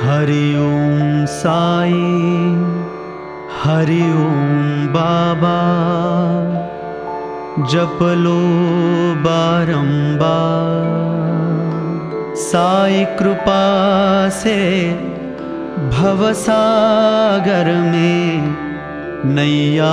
हरि 0.00 0.56
ओम 0.56 1.24
साई, 1.26 2.02
हरि 3.62 4.02
ओम 4.18 4.60
बाबा। 4.88 5.54
जप 7.72 7.98
लो 8.18 8.36
बारंबार 9.24 10.86
साई 12.36 13.04
कृपा 13.18 13.66
से 14.38 14.56
भवसागर 15.98 17.74
में 17.88 18.56
नैया 19.34 19.92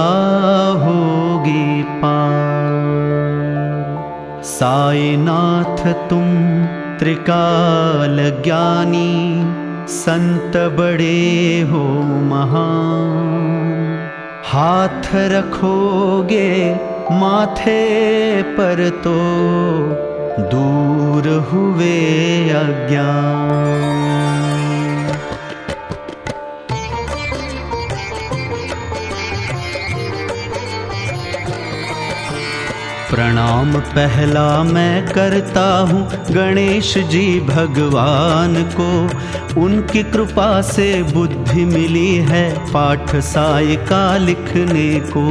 होगी 0.85 1.83
पार। 1.83 2.79
साई 4.53 5.15
नाथ 5.17 5.85
तुम 6.09 6.33
त्रिकाल 6.99 8.17
ज्ञानी 8.43 9.13
संत 9.87 10.57
बड़े 10.77 11.61
हो 11.71 11.83
महान। 12.29 13.73
हाथ 14.45 15.09
रखोगे 15.31 16.49
माथे 17.11 17.81
पर 18.57 18.89
तो 19.03 19.15
दूर 20.51 21.27
हुए 21.51 21.97
अज्ञान 22.59 24.44
प्रणाम 33.15 33.71
पहला 33.89 34.47
मैं 34.63 35.05
करता 35.07 35.65
हूँ 35.81 36.01
गणेश 36.31 36.93
जी 37.09 37.39
भगवान 37.39 38.55
को। 38.79 38.89
उनकी 39.61 40.01
कृपा 40.03 40.61
से 40.61 40.87
बुद्धि 41.03 41.63
मिली 41.65 42.15
है 42.29 42.43
पाठ 42.71 43.15
साय 43.25 43.75
का 43.89 44.17
लिखने 44.17 44.99
को। 45.15 45.23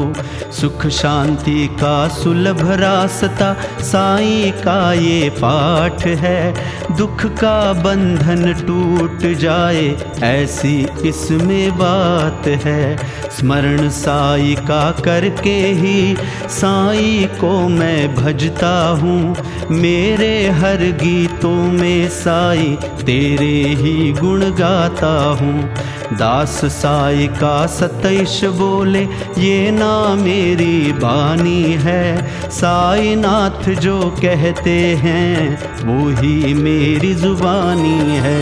सुख 0.53 0.87
शांति 0.87 1.67
का 1.81 1.97
सुलभ 2.09 2.61
रास्ता 2.81 3.53
साई 3.83 4.53
का 4.57 4.93
ये 4.93 5.29
पाठ 5.31 6.07
है। 6.23 6.55
दुख 6.97 7.27
का 7.27 7.73
बंधन 7.83 8.53
टूट 8.67 9.27
जाए 9.37 9.85
ऐसी 10.23 10.75
इसमें 11.07 11.77
बात 11.79 12.47
है। 12.65 12.97
स्मरण 13.31 13.89
साई 13.91 14.55
का 14.61 14.91
करके 15.05 15.57
ही 15.75 16.17
साई 16.51 17.29
को 17.35 17.53
मैं 17.79 18.15
भजता 18.15 18.89
हूँ, 18.89 19.37
मेरे 19.71 20.49
हर 20.49 20.83
गीतों 21.03 21.57
में 21.73 22.09
साई 22.09 22.77
तेरे 23.07 23.55
ही 23.75 24.13
गुण 24.13 24.41
गाता 24.41 25.13
हूँ। 25.41 25.75
दास 26.17 26.61
साई 26.65 27.27
का 27.27 27.67
सतैश 27.67 28.45
बोले, 28.45 29.03
ये 29.39 29.71
ना 29.71 30.15
मेरी 30.15 30.93
बानी 30.93 31.63
है। 31.63 32.05
साई 32.51 33.15
नाथ 33.15 33.69
जो 33.75 34.01
कहते 34.23 34.79
हैं, 34.97 35.59
वो 35.85 36.09
ही 36.21 36.55
मेरी 36.55 37.15
जुबानी 37.15 37.99
है। 37.99 38.41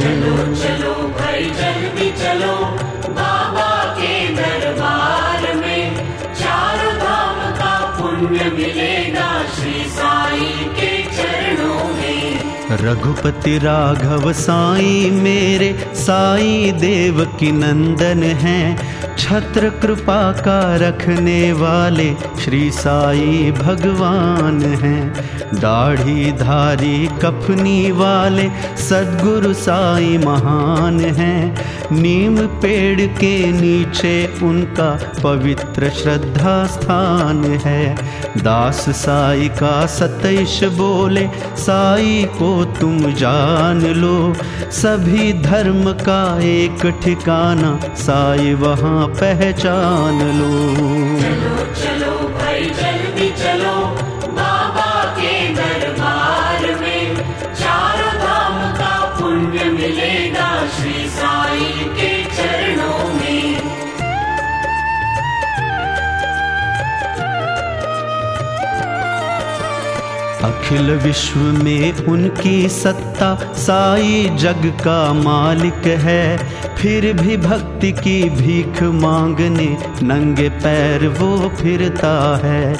चलो 0.00 0.54
चलो। 0.54 1.03
रघुपति 12.84 13.58
राघव 13.58 14.32
साई 14.32 15.10
मेरे 15.10 15.72
साई 15.94 16.72
देव 16.72 17.24
की 17.40 17.52
नंदन 17.52 18.22
हैं। 18.22 18.93
छत्र 19.18 19.68
कृपा 19.82 20.32
का 20.38 20.76
रखने 20.76 21.52
वाले 21.52 22.14
श्री 22.44 22.70
साई 22.70 23.52
भगवान 23.58 24.60
हैं। 24.82 25.12
दाढ़ी 25.54 26.32
धारी 26.32 27.06
कफनी 27.22 27.90
वाले 27.92 28.48
सदगुरु 28.78 29.52
साई 29.54 30.18
महान 30.18 31.00
हैं। 31.00 31.64
नीम 31.92 32.36
पेड़ 32.62 33.00
के 33.00 33.36
नीचे 33.52 34.14
उनका 34.42 34.90
पवित्र 35.22 35.90
श्रद्धा 35.90 36.54
स्थान 36.66 37.44
है। 37.64 37.94
दास 38.38 38.84
साई 38.96 39.48
का 39.48 39.74
सतैश 39.86 40.58
बोले, 40.74 41.26
साई 41.56 42.24
को 42.32 42.64
तुम 42.80 43.12
जान 43.14 43.82
लो, 43.94 44.34
सभी 44.72 45.32
धर्म 45.42 45.92
का 46.02 46.22
एक 46.42 46.86
ठिकाना 47.04 47.78
साई 47.96 48.54
वहाँ 48.54 49.03
पहचान 49.20 50.18
लो। 50.38 50.52
चलो 51.20 51.54
चलो 51.82 52.12
भाई 52.38 52.64
जल्दी 52.80 53.28
चलो 53.42 53.74
बाबा 54.38 54.92
के 55.18 55.32
दरबार 55.54 56.66
में 56.80 57.16
चारों 57.54 58.14
धाम 58.22 58.58
का 58.78 58.94
पुण्य 59.18 59.64
मिलेगा 59.72 60.50
श्री 60.76 61.08
साई 61.10 61.70
के 61.98 62.12
चरणों 62.36 63.08
में 63.14 63.62
अखिल 70.44 70.90
विश्व 71.02 71.38
में 71.64 72.06
उनकी 72.06 72.68
सत्ता, 72.68 73.28
साई 73.56 74.28
जग 74.36 74.66
का 74.80 75.12
मालिक 75.12 75.86
है। 76.00 76.22
फिर 76.84 77.12
भी 77.12 77.36
भक्ति 77.36 77.92
की 77.92 78.30
भीख 78.30 78.82
मांगने, 78.82 79.76
नंगे 80.02 80.48
पैर 80.48 81.08
वो 81.08 81.48
फिरता 81.48 82.40
है। 82.44 82.74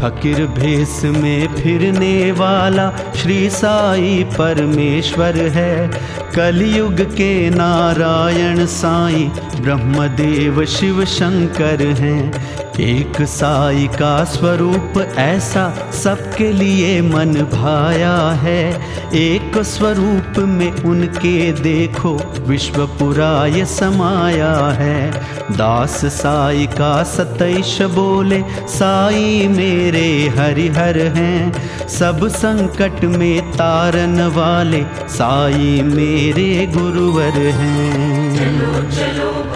फकीर 0.00 0.46
भेस 0.46 1.02
में 1.04 1.54
फिरने 1.54 2.32
वाला 2.32 2.92
श्री 3.16 3.50
साई 3.50 4.26
परमेश्वर 4.38 5.36
है। 5.36 5.90
कलयुग 6.36 7.00
के 7.00 7.50
नारायण 7.50 8.66
साई 8.66 9.30
ब्रह्मदेव 9.60 10.64
शिव 10.64 11.04
शंकर 11.04 11.86
हैं। 11.86 12.32
एक 12.80 13.22
साई 13.22 13.86
का 13.86 14.24
स्वरूप 14.24 15.14
ऐसा 15.18 15.90
सबके 15.92 16.52
लिए 16.52 17.02
मन 17.02 17.34
भाया 17.34 18.30
है। 18.30 18.80
एक 19.14 19.58
स्वरूप 19.58 20.38
में 20.38 20.72
उनके 20.72 21.52
देखो, 21.52 22.20
विश्व 22.46 22.86
पुरा 22.86 23.46
ये 23.46 23.64
समाया 23.64 24.54
है। 24.54 25.10
दास 25.50 26.04
साई 26.04 26.66
का 26.66 27.02
सतैश 27.02 27.82
बोले, 27.82 28.42
साई 28.68 29.48
मेरे 29.48 30.28
हरिहर 30.38 30.98
हैं। 30.98 31.52
सब 31.88 32.28
संकट 32.28 33.04
में 33.04 33.52
तारन 33.52 34.20
वाले 34.22 34.84
साई 35.08 35.82
मेरे 35.82 36.66
गुरुवर 36.66 37.38
हैं। 37.38 38.36
चलो 38.36 38.90
चलो। 38.90 39.49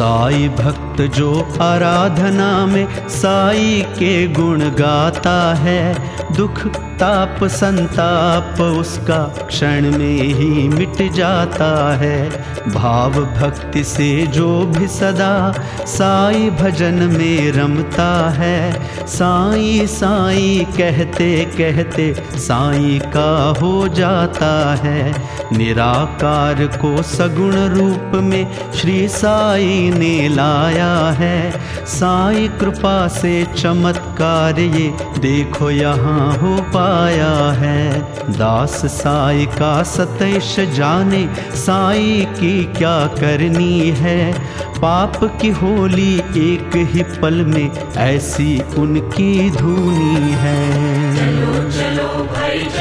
साई 0.00 0.48
भक्त 0.58 1.00
जो 1.16 1.30
आराधना 1.62 2.50
में 2.66 3.08
साई 3.10 3.82
के 3.98 4.12
गुण 4.34 4.60
गाता 4.76 5.38
है 5.54 5.82
दुख 6.36 6.60
ताप 7.00 7.44
संताप 7.44 8.60
उसका 8.60 9.18
क्षण 9.46 9.90
में 9.98 10.22
ही 10.34 10.68
मिट 10.68 11.12
जाता 11.12 11.96
है। 11.96 12.28
भाव 12.74 13.12
भक्ति 13.12 13.84
से 13.84 14.26
जो 14.26 14.48
भी 14.66 14.86
सदा 14.88 15.52
साई 15.86 16.50
भजन 16.50 16.94
में 17.12 17.52
रमता 17.52 18.08
है। 18.30 18.72
साई 19.06 19.86
साई 19.86 20.66
कहते 20.76 21.30
कहते 21.58 22.12
साई 22.38 23.00
का 23.06 23.54
हो 23.62 23.88
जाता 23.88 24.52
है। 24.74 25.14
निराकार 25.52 26.64
को 26.76 27.02
सगुण 27.02 27.56
रूप 27.68 28.12
में 28.22 28.72
श्री 28.72 29.08
साई 29.08 29.90
ने 29.94 30.28
लाया 30.28 30.94
है। 31.10 31.50
साई 31.86 32.48
कृपा 32.60 33.08
से 33.08 33.32
चमत्कार 33.56 34.60
ये 34.60 34.88
देखो 35.18 35.70
यहाँ 35.70 36.30
हो 36.36 36.56
पाया 36.90 37.34
है। 37.52 38.00
दास 38.32 38.74
साई 38.86 39.46
का 39.46 39.82
सतैश 39.82 40.54
जाने, 40.60 41.22
साई 41.56 42.26
की 42.30 42.64
क्या 42.64 43.06
करनी 43.20 43.90
है? 43.90 44.32
पाप 44.80 45.24
की 45.40 45.50
होली 45.50 46.14
एक 46.36 46.76
ही 46.92 47.02
पल 47.02 47.44
में 47.44 47.70
ऐसी 47.96 48.50
उनकी 48.78 49.50
धुनी 49.50 50.32
है। 50.32 50.60
चलो 51.16 51.70
चलो 51.70 52.08
भाई 52.24 52.58
चलो 52.58 52.79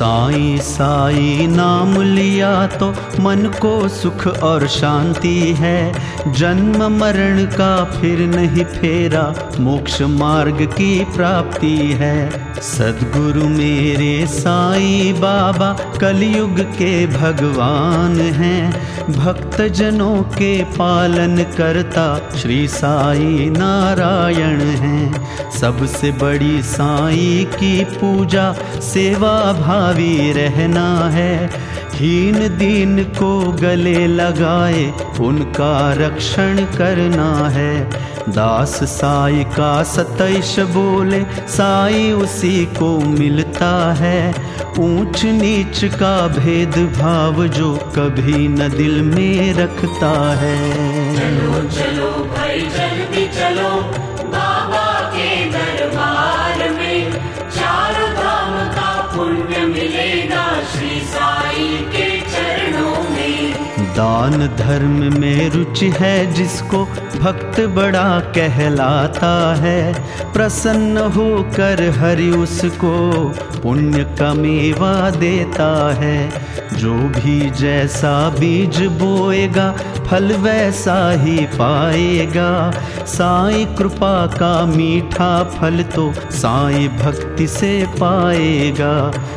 साई 0.00 0.58
साई 0.58 1.46
नाम 1.46 2.02
लिया 2.02 2.66
तो 2.66 2.94
मन 3.20 3.52
को 3.62 3.88
सुख 3.88 4.26
और 4.26 4.68
शांति 4.68 5.54
है। 5.58 5.92
जन्म 6.32 6.98
मरण 6.98 7.44
का 7.44 7.84
फिर 7.84 8.18
नहीं 8.18 8.64
फेरा, 8.64 9.34
मोक्ष 9.60 10.02
मार्ग 10.02 10.62
की 10.62 11.04
प्राप्ति 11.04 11.76
है। 11.76 12.30
सदगुरु 12.60 13.48
मेरे 13.48 14.26
साई 14.26 15.12
बाबा, 15.12 15.98
कलयुग 15.98 16.60
के 16.60 17.06
भगवान 17.06 18.20
हैं। 18.20 18.72
भक्त 19.12 19.62
जनों 19.62 20.22
के 20.22 20.64
पालन 20.64 21.36
करता 21.36 22.36
श्री 22.38 22.68
साई 22.68 23.50
नारायण 23.50 24.60
हैं। 24.60 25.30
सबसे 25.50 26.12
बड़ी 26.12 26.62
साई 26.62 27.46
की 27.50 27.84
पूजा, 27.84 28.52
सेवा 28.80 29.52
भावी 29.52 29.89
रहना 30.32 31.10
है, 31.10 31.50
हीन 31.94 32.34
दीन 32.34 33.04
को 33.04 33.52
गले 33.52 34.06
लगाए, 34.06 34.92
उनका 35.20 35.92
रक्षण 35.92 36.56
करना 36.56 37.48
है। 37.48 37.90
दास 38.28 38.84
साई 38.84 39.44
का 39.44 39.82
सतैश 39.82 40.58
बोले, 40.60 41.22
साई 41.48 42.12
उसी 42.12 42.66
को 42.66 42.98
मिलता 43.00 43.92
है। 43.92 44.34
ऊंच 44.78 45.24
नीच 45.24 45.84
का 45.84 46.26
भेद 46.26 46.96
भाव 47.00 47.46
जो 47.46 47.74
कभी 47.74 48.48
न 48.48 48.56
दिल 48.56 49.02
में 49.02 49.54
रखता 49.54 50.36
है। 50.36 50.70
चलो 51.16 51.68
चलो 51.68 52.10
भाई, 52.10 52.60
जल्दी 52.60 53.26
चलो। 53.26 54.09
दान 64.00 64.32
धर्म 64.32 65.20
में 65.20 65.50
रुचि 65.50 65.92
है 65.98 66.32
जिसको 66.32 66.84
भक्त 67.20 67.60
बड़ा 67.60 68.20
कहलाता 68.20 69.54
है। 69.54 69.92
प्रसन्न 70.32 70.98
होकर 70.98 71.82
हरि 71.98 72.30
उसको 72.30 72.92
पुण्य 73.62 74.04
का 74.04 74.34
मेवा 74.34 75.10
देता 75.10 75.94
है। 75.94 76.50
जो 76.70 76.94
भी 76.94 77.50
जैसा 77.50 78.28
बीज 78.30 78.82
बोएगा, 78.82 79.72
फल 80.06 80.32
वैसा 80.32 81.10
ही 81.10 81.36
पाएगा। 81.36 82.70
साई 83.06 83.64
कृपा 83.64 84.26
का 84.26 84.66
मीठा 84.66 85.44
फल 85.44 85.82
तो 85.82 86.12
साई 86.30 86.88
भक्ति 86.88 87.46
से 87.46 87.86
पाएगा। 87.86 88.94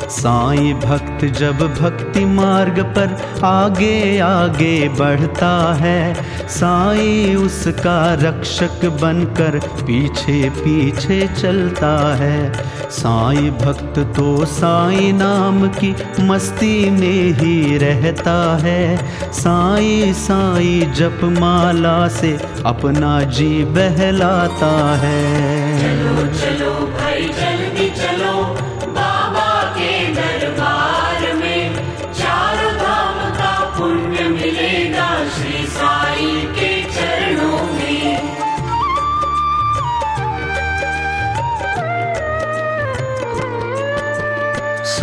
साई 0.09 0.74
भक्त 0.74 1.25
जब 1.25 1.57
भक्ति 1.81 2.25
मार्ग 2.25 2.80
पर 2.98 3.18
आगे 3.45 4.19
आगे 4.19 4.53
बढ़ता 4.90 5.74
है। 5.74 6.14
साई 6.48 7.36
उसका 7.36 8.14
रक्षक 8.14 8.86
बनकर 9.02 9.60
पीछे 9.60 10.50
पीछे 10.50 11.28
चलता 11.42 12.16
है। 12.16 12.54
साई 12.90 13.50
भक्त 13.50 14.00
तो 14.00 14.46
साई 14.46 15.12
नाम 15.12 15.68
की 15.68 15.96
मस्ती 16.20 16.90
में 16.90 17.34
ही 17.34 17.78
रहता 17.78 18.58
है। 18.58 18.98
साई 19.32 20.14
साई 20.14 20.92
जप 20.96 21.20
माला 21.24 22.08
से 22.08 22.40
अपना 22.66 23.22
जी 23.22 23.64
बहलाता 23.64 24.96
है। 24.96 25.24
चलो 25.80 26.28
चलो 26.28 26.72
भाई 26.72 27.24
चलो 27.24 27.53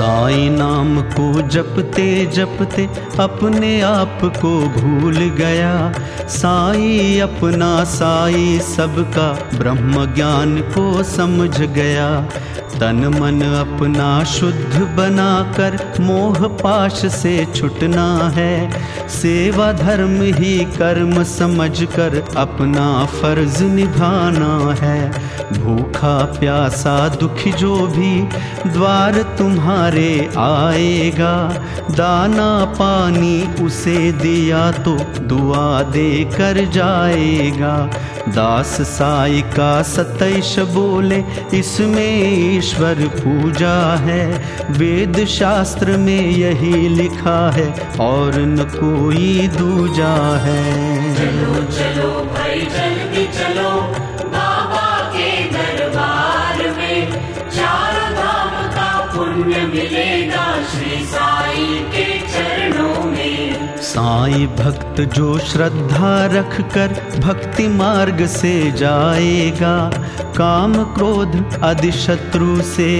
साई 0.01 0.49
नाम 0.49 1.01
को 1.01 1.49
जपते 1.49 2.27
जपते 2.27 2.89
अपने 3.21 3.81
आप 3.81 4.19
को 4.23 4.61
भूल 4.61 5.17
गया। 5.17 5.93
साई 6.29 7.19
अपना 7.19 7.85
साई 7.85 8.59
सबका 8.59 9.59
ब्रह्म 9.59 10.15
ज्ञान 10.15 10.61
को 10.61 11.03
समझ 11.03 11.61
गया। 11.61 12.29
तन 12.81 13.17
मन 13.21 13.41
अपना 13.43 14.25
शुद्ध 14.25 14.81
बनाकर 14.81 15.95
मोह 16.01 16.47
पाश 16.47 16.93
से 16.93 17.47
छुटना 17.57 18.33
है। 18.35 18.71
सेवा 19.09 19.73
धर्म 19.73 20.23
ही 20.23 20.65
कर्म 20.65 21.25
समझकर 21.25 22.25
अपना 22.37 23.05
फ़र्ज़ 23.05 23.65
निभाना 23.65 24.75
है। 24.87 25.11
भूखा, 25.53 26.25
प्यासा, 26.41 27.09
दुखी 27.09 27.53
जो 27.53 27.77
भी, 27.77 28.23
द्वार 28.71 29.13
तुम्हारे 29.39 29.90
आएगा। 30.39 31.35
दाना 31.91 32.65
पानी 32.65 33.65
उसे 33.65 34.13
दिया 34.13 34.73
तो 34.73 34.97
दुआ 35.21 35.83
दे 35.83 36.25
कर 36.25 36.65
जाएगा। 36.65 37.91
दास 38.29 38.77
साई 38.83 39.43
का 39.43 39.83
सतैश 39.83 40.59
बोले, 40.59 41.25
इसमें 41.55 42.57
ईश्वर 42.57 42.95
पूजा 42.95 43.97
है। 43.97 44.27
वेद 44.71 45.25
शास्त्र 45.25 45.97
में 45.97 46.31
यही 46.31 46.89
लिखा 46.89 47.51
है, 47.51 47.69
और 48.01 48.41
न 48.41 48.57
कोई 48.57 49.49
दूजा 49.49 50.15
है। 50.37 51.15
चलो 51.15 51.55
चलो 51.55 52.11
भाई, 52.11 52.61
जल्दी 52.61 53.27
चलो। 53.27 53.60
साई 64.11 64.47
भक्त 64.47 65.01
जो 65.01 65.39
श्रद्धा 65.39 66.27
रख 66.27 66.61
कर 66.61 66.89
भक्ति 67.21 67.69
मार्ग 67.69 68.27
से 68.27 68.73
जाएगा। 68.73 69.91
काम 70.37 70.85
क्रोध 70.85 71.61
आदि 71.63 71.93
शत्रु 71.93 72.63
से 72.63 72.91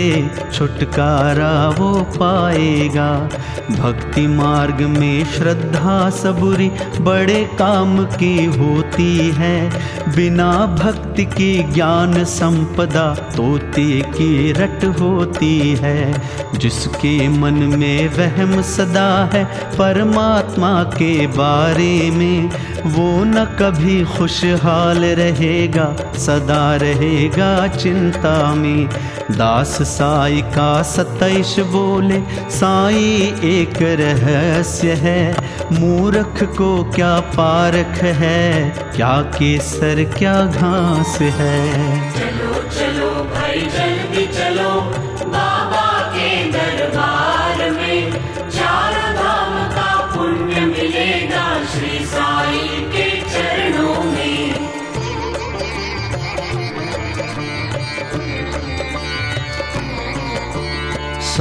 छुटकारा 0.55 1.69
वो 1.69 1.95
पाएगा। 1.95 3.29
भक्ति 3.71 4.27
मार्ग 4.27 4.81
में 4.81 5.25
श्रद्धा 5.25 6.11
सबुरी 6.11 6.71
बड़े 7.01 7.51
काम 7.59 8.05
की 8.05 8.45
होती 8.45 9.31
है। 9.35 9.71
बिना 10.17 10.67
भक्ति 10.67 11.25
की 11.25 11.63
ज्ञान 11.63 12.25
संपदा 12.25 13.15
तोते 13.15 14.01
की 14.01 14.53
रट 14.53 14.85
होती 14.85 15.77
है। 15.81 16.23
जिसके 16.59 17.29
मन 17.29 17.55
में 17.55 18.09
वहम 18.09 18.63
सदा 18.63 19.31
है, 19.35 19.45
परमात्मा 19.79 20.85
के 21.01 21.27
बारे 21.27 22.11
में 22.11 22.49
वो 22.87 23.25
न 23.25 23.45
कभी 23.61 24.05
खुशहाल 24.05 25.05
रहेगा, 25.05 25.85
सदा 26.19 26.77
रहेगा 26.77 27.67
चिंता 27.69 28.55
में। 28.55 28.89
दास 29.31 29.79
साई 29.83 30.43
का 30.43 30.83
सतैश 30.83 31.55
बोले, 31.61 32.21
साई, 32.51 33.35
एक 33.45 33.83
रहस्य 33.83 34.93
है, 34.93 35.37
मूर्ख 35.73 36.43
को 36.59 36.73
क्या 36.85 37.21
पारख 37.21 38.03
है, 38.03 38.71
क्या 38.97 39.23
केसर, 39.39 40.05
क्या 40.19 40.35
घास 40.47 41.19
है? 41.21 42.01
चलो 42.13 42.53
चलो 42.71 43.11
भाई, 43.35 43.61
जल्दी 43.61 44.27
चलो 44.27 44.50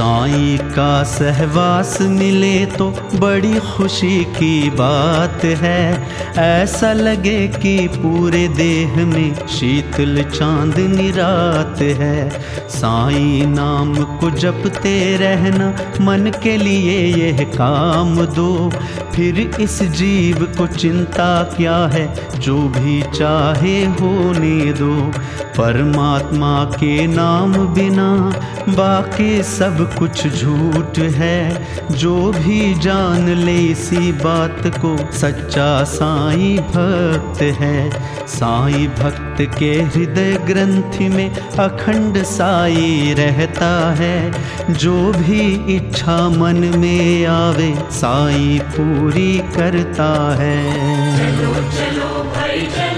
साई 0.00 0.58
का 0.62 1.02
सहवास 1.04 1.98
मिले 2.00 2.66
तो 2.66 2.86
बड़ी 3.14 3.58
खुशी 3.60 4.24
की 4.24 4.70
बात 4.70 5.44
है। 5.44 6.29
ऐसा 6.38 6.92
लगे 6.92 7.48
कि 7.48 7.88
पूरे 7.88 8.48
देह 8.48 9.06
में 9.06 9.34
शीतल 9.34 10.22
चांदनी 10.22 11.10
रात 11.10 11.82
है। 11.82 12.30
साई 12.68 13.42
नाम 13.46 13.94
को 13.94 14.30
जपते 14.30 15.16
रहना 15.16 15.68
मन 16.00 16.32
के 16.42 16.56
लिए 16.56 17.16
यह 17.16 17.44
काम 17.44 18.26
दो। 18.26 18.72
फिर 19.14 19.50
इस 19.60 19.82
जीव 19.82 20.54
को 20.58 20.66
चिंता 20.66 21.42
क्या 21.42 21.86
है? 21.86 22.14
जो 22.40 22.58
भी 22.58 23.02
चाहे 23.02 23.84
होने 23.84 24.72
दो। 24.72 25.12
परमात्मा 25.58 26.64
के 26.64 27.06
नाम 27.06 27.52
बिना 27.52 28.32
बाकी 28.68 29.42
सब 29.42 29.94
कुछ 29.98 30.26
झूठ 30.26 30.98
है। 30.98 31.66
जो 31.92 32.32
भी 32.32 32.74
जान 32.74 33.28
ले 33.28 33.56
इसी 33.56 34.12
बात 34.12 34.56
को 34.66 35.12
सच्चा 35.12 35.84
साईं 36.20 36.56
भक्त 36.56 37.42
है। 37.42 37.90
साई 38.26 38.86
भक्त 38.86 39.58
के 39.58 39.72
हृदय 39.82 40.38
ग्रंथि 40.46 41.08
में 41.08 41.36
अखंड 41.36 42.22
साई 42.22 43.14
रहता 43.18 43.94
है। 43.94 44.32
जो 44.70 45.12
भी 45.12 45.76
इच्छा 45.76 46.28
मन 46.28 46.72
में 46.76 47.26
आवे, 47.26 47.74
साई 47.90 48.60
पूरी 48.64 49.38
करता 49.38 50.36
है। 50.38 50.72
चलो 51.18 51.54
चलो, 51.54 52.24
भाई, 52.24 52.60
चलो। 52.60 52.89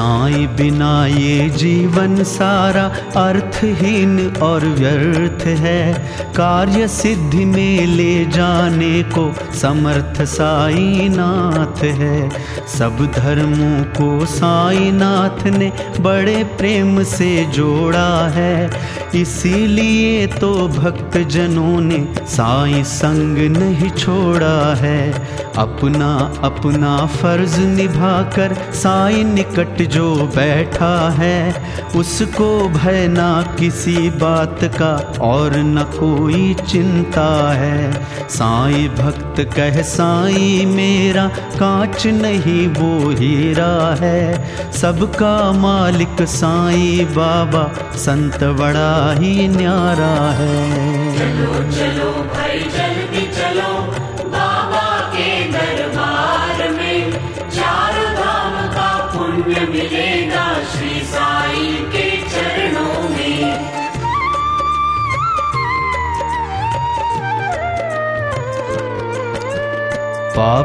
साईं 0.00 0.46
बिना 0.56 1.06
ये 1.06 1.48
जीवन 1.50 2.22
सारा 2.24 2.82
अर्थहीन 3.20 4.36
और 4.42 4.64
व्यर्थ 4.64 5.44
है। 5.46 5.92
कार्य 6.36 6.88
सिद्धि 6.88 7.44
में 7.44 7.86
ले 7.86 8.24
जाने 8.24 9.02
को 9.02 9.24
समर्थ 9.54 10.22
साई 10.24 11.08
नाथ 11.12 11.82
है। 11.84 12.30
सब 12.68 13.04
धर्मों 13.16 13.82
को 13.96 14.26
साई 14.26 14.90
नाथ 14.90 15.46
ने 15.48 15.72
बड़े 16.00 16.44
प्रेम 16.44 17.02
से 17.02 17.44
जोड़ा 17.44 18.28
है। 18.28 18.70
इसीलिए 19.14 20.26
तो 20.26 20.52
भक्त 20.68 21.18
जनों 21.28 21.80
ने 21.80 22.06
साई 22.28 22.82
संग 22.84 23.38
नहीं 23.56 23.90
छोड़ा 23.90 24.74
है। 24.74 25.10
अपना 25.58 26.10
अपना 26.44 27.06
फ़र्ज़ 27.06 27.60
निभाकर 27.60 28.54
साई 28.74 29.24
निकट 29.24 29.82
जो 29.90 30.14
बैठा 30.36 31.10
है, 31.10 31.54
उसको 31.96 32.68
भय 32.68 33.08
ना 33.08 33.56
किसी 33.58 34.10
बात 34.10 34.58
का 34.64 35.18
और 35.20 35.56
न 35.56 35.82
कोई 35.82 36.54
चिंता 36.54 37.52
है। 37.52 37.92
साई 38.28 38.88
भक्त 38.88 39.40
कह, 39.56 39.82
साई, 39.82 40.64
मेरा 40.66 41.26
कांच 41.28 42.06
नहीं, 42.06 42.68
वो 42.68 43.10
हीरा 43.10 43.96
है। 44.00 44.50
सबका 44.72 45.52
मालिक 45.52 46.22
साई 46.22 47.06
बाबा, 47.10 47.64
संत 47.96 48.44
बड़ा 48.44 49.12
ही 49.12 49.48
न्यारा 49.48 50.30
है। 50.30 50.70
चलो 51.18 51.54
चलो, 51.54 52.10
भाई, 52.10 52.58
जल्दी 52.58 53.26
चलो। 53.26 54.09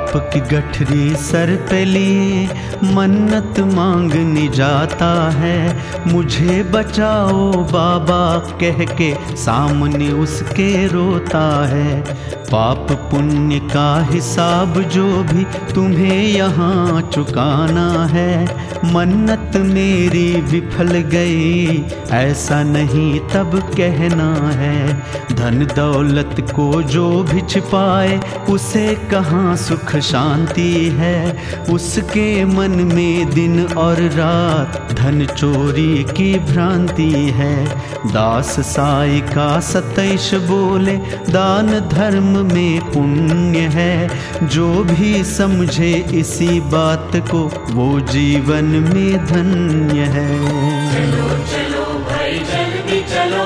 पाप 0.06 0.30
की 0.34 0.40
गठरी 0.40 1.16
सर 1.16 1.68
पे 1.70 1.86
लिए, 1.86 2.50
मन्नत 2.84 3.60
मांगने 3.60 4.48
जाता 4.48 5.30
है। 5.30 5.78
मुझे 6.08 6.64
बचाओ, 6.64 7.52
बाबा 7.52 8.38
कह 8.62 8.86
के 8.86 9.36
सामने 9.36 10.12
उसके 10.12 10.88
रोता 10.88 11.68
है। 11.68 12.04
पाप 12.46 12.92
पुण्य 12.92 13.60
का 13.60 14.04
हिसाब 14.12 14.82
जो 14.82 15.24
भी 15.24 15.44
तुम्हें 15.74 16.24
यहाँ 16.24 17.02
चुकाना 17.02 18.06
है, 18.06 18.46
मन्नत 18.94 19.52
मेरी 19.56 20.42
विफल 20.42 20.88
गई। 20.88 21.84
ऐसा 22.12 22.64
नहीं 22.64 23.20
तब 23.20 23.60
कहना 23.78 24.34
है, 24.50 25.04
धन 25.36 25.68
दौलत 25.76 26.36
को 26.56 26.82
जो 26.82 27.24
भी 27.24 27.42
छिपाए, 27.42 28.20
उसे 28.50 28.86
कहाँ 29.12 29.56
सुख 29.56 29.96
शांति 29.96 30.74
है? 31.00 31.38
उसके 31.70 32.46
मन 32.46 32.72
में 32.94 33.30
दिन 33.30 33.66
और 33.66 33.96
रात 33.96 34.94
धन 34.94 35.26
चोरी 35.26 36.04
की 36.04 36.40
भ्रांति 36.40 37.12
है। 37.12 37.66
दास 38.06 38.56
साई 38.60 39.20
का 39.20 39.60
सतैश 39.60 40.34
बोले, 40.34 40.98
दान 41.32 41.80
धर्म 41.90 42.35
में 42.44 42.80
पुण्य 42.92 43.60
है। 43.60 44.10
जो 44.44 44.84
भी 44.84 45.24
समझे 45.24 46.06
इसी 46.14 46.60
बात 46.60 47.12
को 47.16 47.66
वो 47.72 48.00
जीवन 48.00 48.66
में 48.66 49.26
धन्य 49.26 50.00
है। 50.00 50.30
चलो 50.92 51.28
चलो 51.28 51.86
भाई 51.86 52.32
जल्दी 52.32 53.02
चलो। 53.02 53.46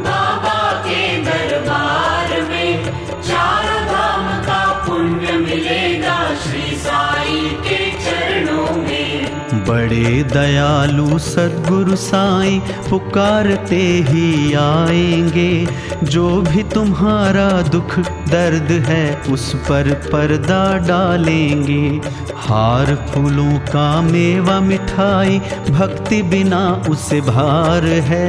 बाबा 0.00 0.72
के 0.72 1.22
दरबार 1.22 2.42
में 2.42 2.84
चार 3.22 3.64
धाम 3.64 4.42
का 4.42 4.86
पुण्य 4.86 5.32
मिलेगा 5.32 6.34
श्री 6.34 6.76
साईं 6.76 7.48
के 7.48 7.90
चरणों 7.90 8.76
में। 8.76 9.32
बड़े 9.66 10.22
दयालु 10.22 11.18
सदगुरु 11.18 11.96
साई 11.96 12.62
पुकारते 12.90 14.04
ही 14.08 14.54
आएँगे। 14.54 15.68
जो 16.04 16.42
भी 16.42 16.62
तुम्हारा 16.62 17.62
दुख 17.62 17.98
दर्द 18.32 18.70
है 18.86 19.04
उस 19.30 19.52
पर 19.68 19.92
पर्दा 20.12 20.62
डालेंगे। 20.88 22.00
हार 22.36 22.94
फूलों 23.10 23.58
का 23.68 23.86
मेवा 24.02 24.58
मिठाई, 24.60 25.38
भक्ति 25.70 26.20
बिना 26.22 26.60
उसे 26.90 27.20
भार 27.20 27.86
है। 28.08 28.28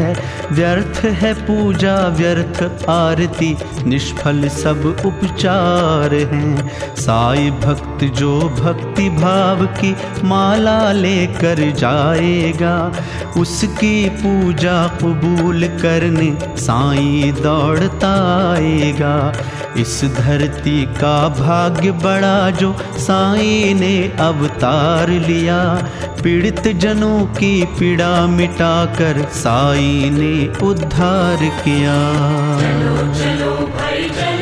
व्यर्थ 0.51 1.01
है 1.15 1.33
पूजा, 1.41 1.95
व्यर्थ 2.17 2.63
आरती, 2.89 3.55
निष्फल 3.85 4.47
सब 4.53 4.85
उपचार 5.05 6.13
हैं। 6.33 6.71
साई 6.95 7.49
भक्त 7.63 8.03
जो 8.15 8.33
भक्ति 8.59 9.09
भाव 9.17 9.65
की 9.79 9.95
माला 10.23 10.91
लेकर 10.91 11.63
जाएगा, 11.71 12.75
उसकी 13.37 13.95
पूजा 14.21 14.75
कबूल 15.01 15.67
करने 15.81 16.31
साई 16.57 17.33
दौड़ता 17.41 18.13
आएगा। 18.53 19.13
इस 19.77 19.92
धरती 20.01 20.85
का 20.85 21.29
भाग्य 21.29 21.91
बड़ा 21.91 22.49
जो 22.49 22.75
साई 22.97 23.73
ने 23.73 23.95
अवतार 24.19 25.09
लिया। 25.09 25.59
पीड़ित 26.23 26.67
जनों 26.67 27.25
की 27.25 27.65
पीड़ा 27.79 28.27
मिटाकर 28.27 29.25
साई 29.33 30.09
ने 30.09 30.65
उद्धार 30.65 31.37
किया। 31.37 31.97
चलो 32.59 32.95
चलो 33.13 33.51
भाई 33.67 34.09
चलो 34.09 34.32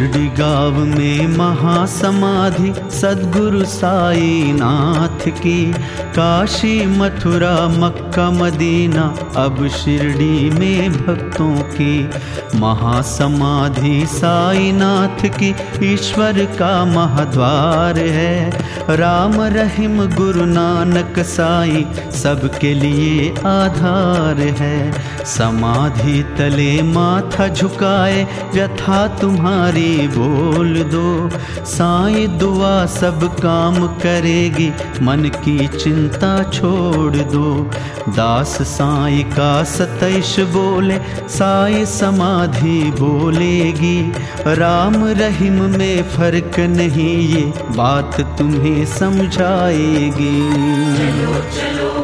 शिरडी 0.00 0.26
गाँव 0.36 0.76
में 0.88 1.36
महासमाधि 1.36 2.72
सदगुरु 2.98 3.64
साई 3.72 4.52
नाथ 4.56 5.26
की 5.40 5.58
काशी, 6.10 6.86
मथुरा, 6.86 7.68
मक्का, 7.68 8.30
मदीना, 8.30 9.14
अब 9.36 9.68
शिरडी 9.68 10.50
में 10.50 10.92
भक्तों 10.92 11.54
की 11.56 12.10
महासमाधि 12.54 14.06
साई 14.06 14.72
नाथ 14.72 15.24
की 15.24 15.54
ईश्वर 15.94 16.32
का 16.32 16.84
महाद्वार 16.84 17.98
है। 17.98 18.50
राम 18.96 19.40
रहीम, 19.40 20.14
गुरु 20.14 20.44
नानक 20.44 21.18
साई, 21.18 21.86
सबके 22.10 22.74
लिए 22.74 23.30
आधार 23.30 24.40
है। 24.40 24.92
समाधि 25.24 26.22
तले 26.38 26.82
माथा 26.82 27.48
झुकाए, 27.48 28.26
व्यथा 28.54 29.06
तुम्हारी 29.08 30.08
बोल 30.08 30.82
दो। 30.82 31.30
साई 31.64 32.26
दुआ 32.26 32.86
सब 32.86 33.36
काम 33.36 33.86
करेगी, 33.86 34.72
मन 35.02 35.30
की 35.36 35.68
चिंता 35.68 35.99
छोड़ 36.08 37.16
दो। 37.16 37.70
दास 38.08 38.58
साई 38.62 39.22
का 39.22 39.64
सतैश 39.64 40.40
बोले, 40.40 40.98
साई 41.28 41.86
समाधि 41.86 42.92
बोलेगी। 43.00 44.12
राम 44.46 45.04
रहीम 45.04 45.78
में 45.78 46.02
फ़र्क 46.02 46.58
नहीं, 46.58 47.28
ये 47.28 47.52
बात 47.76 48.20
तुम्हें 48.38 48.86
समझाएगी। 48.86 50.50
चलो 50.96 51.34
चलो। 51.34 51.99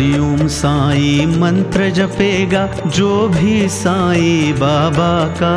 हरिओम 0.00 0.46
साई 0.46 1.26
मंत्र 1.26 1.88
जपेगा, 1.90 2.66
जो 2.86 3.28
भी 3.28 3.68
साई 3.68 4.52
बाबा 4.52 5.12
का 5.42 5.56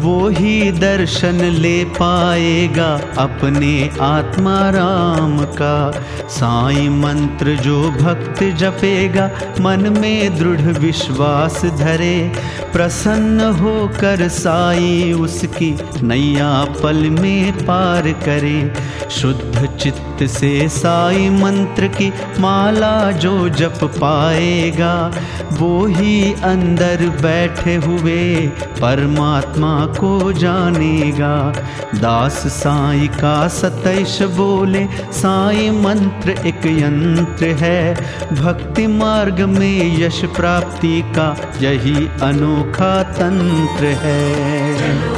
वो 0.00 0.28
ही 0.28 0.70
दर्शन 0.72 1.40
ले 1.54 1.84
पाएगा 1.84 2.90
अपने 3.18 3.72
आत्मा 4.00 4.54
राम 4.70 5.36
का। 5.38 6.04
साई 6.28 6.88
मंत्र 6.88 7.56
जो 7.56 7.80
भक्त 7.90 8.44
जपेगा, 8.58 9.26
मन 9.60 9.88
में 10.00 10.38
दृढ़ 10.38 10.78
विश्वास 10.78 11.60
धरे। 11.64 12.32
प्रसन्न 12.72 13.40
होकर 13.40 14.28
साई 14.28 15.12
उसकी 15.12 15.74
नैया 16.02 16.52
पल 16.82 17.10
में 17.10 17.52
पार 17.52 18.12
करे। 18.24 18.72
शुद्ध 19.10 19.66
चित्त 19.80 20.11
से 20.26 20.68
साई 20.68 21.30
मंत्र 21.30 21.88
की 21.88 22.12
माला 22.38 23.10
जो 23.10 23.48
जप 23.48 23.78
पाएगा, 23.84 25.12
वो 25.52 25.86
ही 25.86 26.32
अंदर 26.32 27.08
बैठे 27.22 27.74
हुए 27.74 28.46
परमात्मा 28.80 29.86
को 29.86 30.32
जानेगा। 30.32 31.52
दास 31.94 32.32
साई 32.32 33.08
का 33.08 33.48
सतैश 33.48 34.22
बोले, 34.22 34.86
साई 35.12 35.70
मंत्र 35.70 36.30
एक 36.30 36.66
यंत्र 36.66 37.46
है, 37.46 37.94
भक्ति 38.32 38.86
मार्ग 38.86 39.40
में 39.40 40.00
यश 40.00 40.24
प्राप्ति 40.24 41.02
का 41.18 41.36
यही 41.60 42.08
अनोखा 42.22 43.02
तंत्र 43.02 43.84
है। 43.84 45.11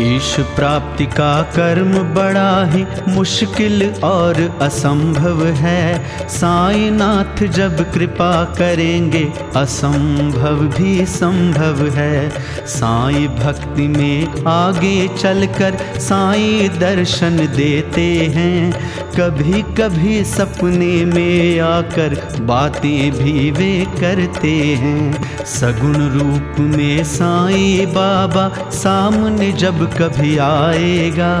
ईश 0.00 0.34
प्राप्ति 0.56 1.06
का 1.06 1.30
कर्म 1.56 1.92
बड़ा 2.14 2.64
ही 2.64 2.84
मुश्किल 3.10 3.82
और 4.04 4.58
असंभव 4.62 5.44
है। 5.56 6.28
साईनाथ 6.28 7.42
जब 7.48 7.92
कृपा 7.92 8.32
करेंगे, 8.58 9.22
असंभव 9.56 10.64
भी 10.76 11.06
संभव 11.06 11.86
है। 11.88 12.30
साई 12.66 13.26
भक्ति 13.28 13.88
में 13.88 14.44
आगे 14.46 15.08
चलकर 15.08 15.76
साई 16.00 16.68
दर्शन 16.80 17.36
देते 17.56 18.08
हैं। 18.34 18.72
कभी 19.10 19.62
कभी 19.78 20.24
सपने 20.24 21.04
में 21.04 21.60
आकर 21.60 22.14
बातें 22.40 23.12
भी 23.12 23.50
वे 23.50 23.72
करते 24.00 24.52
हैं। 24.76 25.44
सगुण 25.44 25.96
रूप 26.10 26.60
में 26.60 27.04
साई 27.04 27.86
बाबा 27.88 28.48
सामने 28.70 29.50
जब 29.52 29.84
कभी 29.96 30.36
आएगा, 30.38 31.32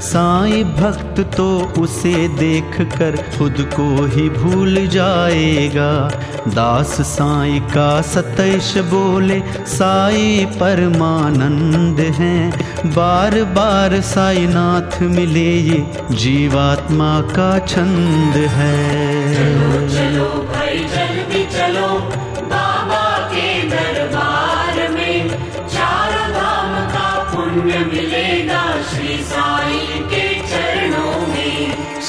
साई 0.00 0.62
भक्त 0.64 1.17
तो 1.20 1.72
उसे 1.78 2.28
देखकर 2.28 3.16
खुद 3.38 3.54
को 3.58 4.04
ही 4.04 4.28
भूल 4.30 4.86
जाएगा। 4.86 6.08
दास 6.48 7.00
साई 7.00 7.60
का 7.60 8.02
सतैश 8.02 8.78
बोले, 8.78 9.42
साई 9.66 10.46
परमानंद 10.46 12.00
हैं। 12.00 12.50
बार 12.86 13.44
बार 13.44 14.00
साई 14.00 14.46
नाथ 14.46 15.02
मिले, 15.02 15.52
ये 15.54 15.86
जीवात्मा 16.10 17.20
का 17.20 17.58
छंद 17.58 18.36
है। 18.36 19.34
चलो 19.34 19.88
चलो 19.88 20.24
भाई, 20.24 20.78
जल्दी 20.78 21.44
चलो। 21.44 22.27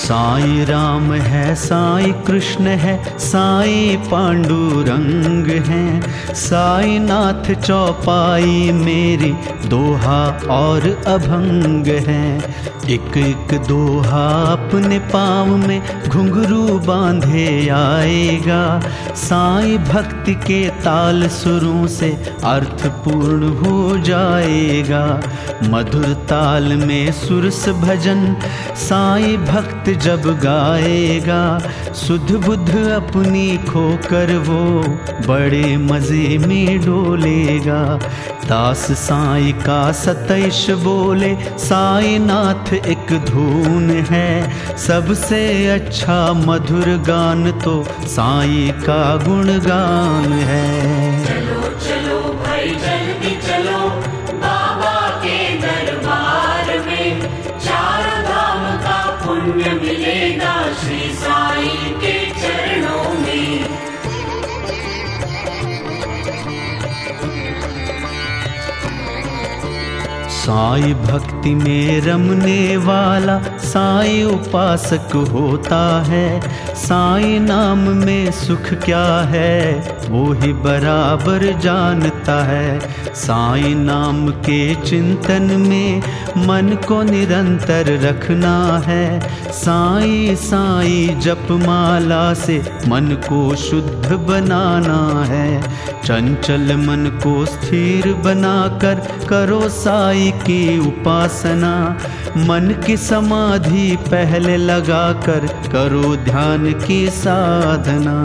साई 0.09 0.63
राम 0.65 1.11
है 1.13 1.55
साई 1.55 2.11
कृष्ण 2.27 2.67
है 2.83 2.93
साई 3.19 3.97
पांडुरंग 4.11 5.47
है। 5.67 6.33
साई 6.35 6.97
नाथ 6.99 7.51
चौपाई 7.61 8.71
मेरी 8.71 9.31
दोहा 9.65 10.21
और 10.51 10.87
अभंग 11.07 11.87
है। 12.07 12.25
एक 12.89 13.17
एक 13.17 13.53
दोहा 13.67 14.27
अपने 14.51 14.97
पाँव 15.09 15.47
में 15.57 15.81
घुंघरू 16.09 16.63
बांधे 16.79 17.47
आएगा। 17.69 18.63
साई 19.15 19.77
भक्ति 19.77 20.33
के 20.35 20.69
ताल 20.79 21.27
सुरों 21.27 21.87
से 21.87 22.09
अर्थपूर्ण 22.43 23.49
हो 23.55 23.97
जाएगा। 23.97 25.03
मधुर 25.63 26.13
ताल 26.29 26.73
में 26.77 27.11
सुरस 27.11 27.67
भजन 27.79 28.35
साई 28.79 29.37
भक्त 29.37 29.89
जब 29.99 30.27
गाएगा। 30.39 31.41
सुध 31.95 32.31
बुध 32.45 32.69
अपनी 32.69 33.47
खोकर 33.69 34.35
वो 34.47 34.63
बड़े 35.27 35.77
मज़े 35.77 36.37
में 36.37 36.79
डोलेगा। 36.79 37.83
दास 38.45 38.91
साई 38.99 39.48
का 39.51 39.91
सतैश 39.91 40.69
बोले 40.69 41.35
साई 41.59 42.17
नाथ 42.19 42.73
एक 42.73 43.13
धून 43.25 43.89
है। 44.09 44.31
सबसे 44.77 45.67
अच्छा 45.67 46.33
मधुर 46.33 46.97
गान 47.07 47.51
तो 47.51 47.83
साई 48.07 48.71
का 48.79 49.15
गुणगान 49.15 50.33
है। 50.33 51.58
साई 70.49 70.93
भक्ति 70.93 71.49
में 71.55 72.01
रमने 72.01 72.77
वाला 72.77 73.37
साई 73.63 74.23
उपासक 74.23 75.11
होता 75.31 75.81
है। 76.07 76.27
साई 76.79 77.39
नाम 77.39 77.79
में 77.79 78.31
सुख 78.31 78.73
क्या 78.73 79.05
है, 79.21 79.59
वो 80.09 80.31
ही 80.33 80.53
बराबर 80.53 81.43
जानता 81.59 82.43
है। 82.43 82.79
साई 83.15 83.73
नाम 83.73 84.29
के 84.29 84.75
चिंतन 84.75 85.43
में 85.67 86.01
मन 86.37 86.77
को 86.87 87.01
निरंतर 87.03 87.99
रखना 88.01 88.55
है। 88.85 89.19
साई 89.51 90.35
साई 90.35 91.17
जप 91.21 91.47
माला 91.51 92.33
से 92.33 92.57
मन 92.87 93.17
को 93.29 93.55
शुद्ध 93.55 94.11
बनाना 94.11 95.23
है। 95.25 95.61
चंचल 96.05 96.75
मन 96.75 97.19
को 97.23 97.45
स्थिर 97.45 98.13
बनाकर 98.13 98.95
करो 99.27 99.61
साई 99.69 100.31
की 100.41 100.79
उपासना। 100.79 101.73
मन 102.37 102.73
की 102.85 102.97
समाधि 102.97 103.97
पहले 104.07 104.57
लगाकर 104.57 105.47
करो 105.71 106.15
ध्यान 106.15 106.68
की 106.73 107.09
साधना। 107.09 108.15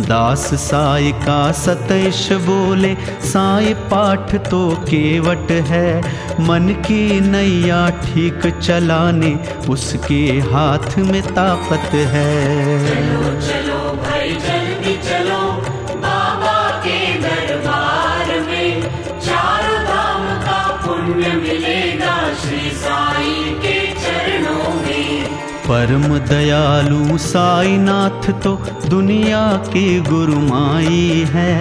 दास 0.00 0.44
साय 0.54 1.10
का 1.12 1.40
सतैश 1.52 2.32
बोले 2.32 2.94
साय 3.24 3.74
पाठ 3.90 4.34
तो 4.50 4.70
केवट 4.88 5.50
है। 5.50 6.00
मन 6.40 6.68
की 6.86 7.20
नैया 7.20 7.88
ठीक 8.04 8.46
चलाने, 8.62 9.38
उसके 9.68 10.24
हाथ 10.52 10.98
में 10.98 11.22
ताकत 11.22 11.94
है। 11.94 12.30
चलो 12.86 13.40
चलो 13.40 13.79
परम 25.70 26.04
दयालु 26.18 27.16
साईनाथ 27.18 28.24
तो 28.42 28.54
दुनिया 28.88 29.42
के 29.66 30.00
गुरुमाई 30.00 31.26
है। 31.28 31.52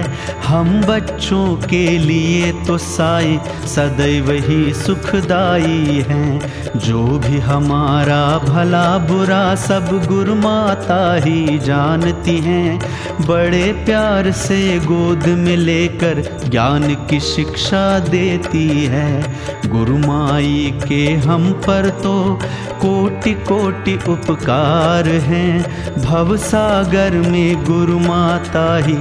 हम 0.48 0.70
बच्चों 0.82 1.56
के 1.64 1.98
लिए 1.98 2.52
तो 2.68 2.78
साई 2.78 3.38
सदैव 3.68 4.32
ही 4.48 4.74
सुखदाई 4.74 6.06
हैं। 6.08 6.80
जो 6.80 7.04
भी 7.20 7.40
हमारा 7.40 8.22
भला 8.38 8.98
बुरा 8.98 9.44
सब 9.56 9.92
गुरु 10.08 10.36
माता 10.36 11.00
ही 11.26 11.60
जानती 11.60 12.38
हैं। 12.40 12.80
बड़े 13.28 13.72
प्यार 13.86 14.32
से 14.32 14.80
गोद 14.80 15.28
में 15.38 15.56
लेकर 15.58 16.24
ज्ञान 16.50 16.96
की 17.10 17.20
शिक्षा 17.20 17.84
देती 18.00 18.68
है। 18.86 19.38
गुरु 19.68 19.98
माई 19.98 20.74
के 20.88 21.06
हम 21.28 21.52
पर 21.68 21.90
तो 22.04 22.40
कोटि 22.82 23.34
कोटि 23.34 23.99
उपकार 24.08 25.08
हैं। 25.08 25.80
भव 26.02 26.38
सागर 26.38 27.12
में 27.12 27.64
गुरु 27.64 28.00
माता 28.00 28.78
ही 28.78 28.98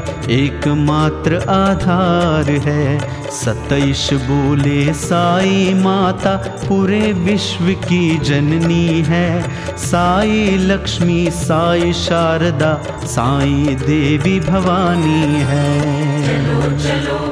एकमात्र 0.47 1.37
आधार 1.37 2.51
है। 2.51 2.99
सतैश 3.31 4.13
बोले, 4.13 4.93
साई 4.93 5.75
माता, 5.75 6.37
पूरे 6.37 7.13
विश्व 7.13 7.65
की 7.65 8.19
जननी 8.19 9.03
है। 9.07 9.43
साई 9.77 10.57
लक्ष्मी, 10.57 11.31
साई 11.31 11.93
शारदा, 11.93 12.83
साई 13.07 13.75
देवी 13.75 14.41
भवानी 14.41 15.23
है। 15.23 15.81
चलो 16.27 16.79
चलो। 16.79 17.28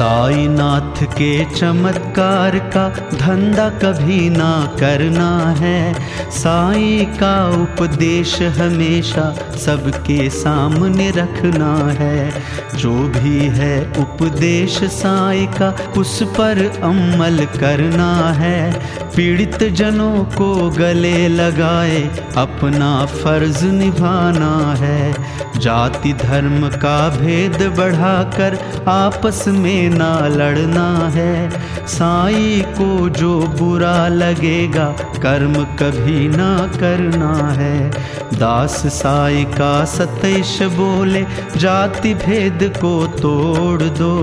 साईनाथ 0.00 1.04
के 1.04 1.44
चमत्कार 1.44 2.58
का 2.58 2.88
धंधा 3.16 3.68
कभी 3.68 4.30
ना 4.30 4.76
करना 4.80 5.54
है। 5.58 5.94
साई 6.30 7.06
का 7.10 7.48
उपदेश 7.62 8.42
हमेशा 8.42 9.34
सबके 9.56 10.30
सामने 10.30 11.10
रखना 11.10 11.92
है। 11.92 12.32
जो 12.76 12.90
भी 12.90 13.38
है 13.38 13.92
उपदेश 13.98 14.84
साई 14.84 15.46
का, 15.46 15.76
उस 15.96 16.22
पर 16.22 16.80
अमल 16.82 17.44
करना 17.60 18.32
है। 18.32 18.72
पीड़ित 19.16 19.64
जनों 19.64 20.24
को 20.24 20.70
गले 20.70 21.28
लगाए, 21.28 22.10
अपना 22.36 23.06
फ़र्ज़ 23.06 23.64
निभाना 23.64 24.74
है। 24.78 25.14
जाति 25.60 26.12
धर्म 26.12 26.68
का 26.68 27.08
भेद 27.08 27.62
बढ़ाकर 27.78 28.58
आपस 28.88 29.44
में 29.48 29.90
ना 29.90 30.28
लड़ना 30.28 30.88
है। 31.14 31.50
साई 31.86 32.64
को 32.68 33.08
जो 33.08 33.38
बुरा 33.58 34.08
लगेगा, 34.08 34.84
कर्म 35.22 35.54
कभी 35.54 36.28
ना 36.28 36.50
करना 36.80 37.32
है। 37.52 37.90
दास 38.34 38.76
साई 38.86 39.44
का 39.44 39.84
सतेश 39.84 40.56
बोले, 40.62 41.24
जाति 41.56 42.14
भेद 42.14 42.72
को 42.80 43.06
तोड़ 43.06 43.82
दो। 43.82 44.14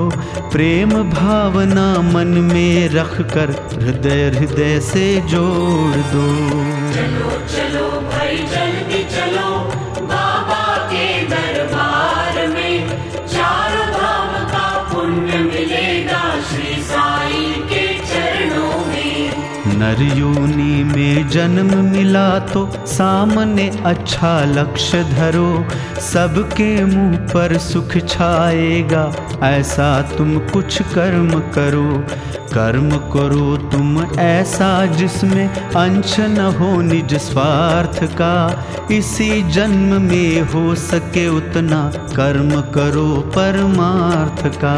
प्रेम 0.51 0.89
भावना 1.11 1.87
मन 2.01 2.27
में 2.53 2.89
रख 2.89 3.21
कर 3.33 3.55
हृदय 3.73 4.29
हृदय 4.29 4.79
से 4.79 5.05
जोड़ 5.21 5.97
दो। 6.13 6.27
चलो 6.93 7.31
चलो 7.47 7.87
भाई, 8.11 8.37
जल्दी 8.37 9.03
चलो। 9.03 9.36
नर 19.77 20.01
योनि 20.17 20.83
में 20.83 21.27
जन्म 21.29 21.73
मिला 21.85 22.27
तो 22.51 22.65
सामने 22.87 23.69
अच्छा 23.85 24.29
लक्ष्य 24.45 25.03
धरो। 25.05 25.49
सबके 26.01 26.69
मुँह 26.85 27.17
पर 27.27 27.57
सुख 27.59 27.97
छाएगा, 28.07 29.03
ऐसा 29.43 29.89
तुम 30.17 30.37
कुछ 30.49 30.81
कर्म 30.93 31.39
करो। 31.57 31.89
कर्म 32.57 32.89
करो 33.13 33.57
तुम 33.71 33.99
ऐसा 34.19 34.85
जिसमें 34.85 35.47
अंश 35.75 36.15
न 36.19 36.45
हो 36.59 36.69
निज 36.81 37.13
स्वार्थ 37.17 38.03
का। 38.13 38.35
इसी 38.91 39.41
जन्म 39.51 40.01
में 40.01 40.41
हो 40.41 40.75
सके 40.75 41.27
उतना 41.27 41.81
कर्म 42.15 42.49
करो 42.71 43.07
परमार्थ 43.35 44.45
का। 44.55 44.77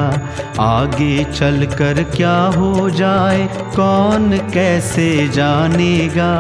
आगे 0.60 1.24
चलकर 1.24 2.04
क्या 2.16 2.36
हो 2.56 2.90
जाए, 2.90 3.48
कौन 3.76 4.38
कैसे 4.54 5.28
जानेगा? 5.28 6.32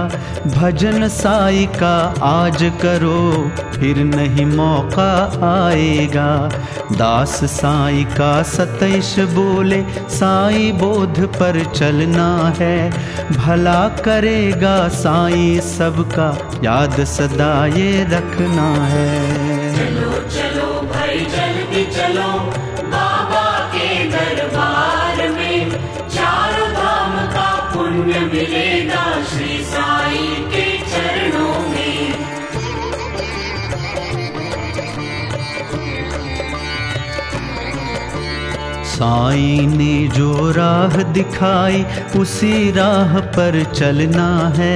भजन 0.48 1.08
साई 1.08 1.66
का 1.76 1.96
आज 2.24 2.64
करो, 2.82 3.50
फिर 3.72 4.04
नहीं 4.06 4.46
मौका 4.46 5.12
आएगा। 5.50 6.30
दास 6.92 7.40
साई 7.54 8.04
का 8.12 8.32
सतैश 8.44 9.16
बोले, 9.20 9.82
साई 10.10 10.72
बोध 10.72 11.20
पर 11.36 11.64
चलना 11.76 12.30
है। 12.60 12.78
भला 13.32 13.88
करेगा 14.06 14.78
साईं 14.88 15.60
सबका 15.70 16.30
याद 16.64 17.04
सदा 17.04 17.54
ये 17.66 18.04
रखना 18.04 18.70
है। 18.86 19.10
चलो 19.76 20.12
चलो। 20.30 20.59
साई 39.00 39.60
ने 39.66 40.08
जो 40.08 40.52
राह 40.52 40.96
दिखाई 41.14 41.84
उसी 42.20 42.72
राह 42.72 43.20
पर 43.36 43.64
चलना 43.76 44.28
है। 44.58 44.76